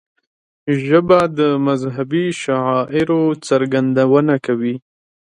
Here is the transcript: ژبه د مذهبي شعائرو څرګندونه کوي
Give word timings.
ژبه 0.85 1.19
د 1.37 1.39
مذهبي 1.65 2.25
شعائرو 2.41 3.21
څرګندونه 3.47 4.33
کوي 4.45 4.75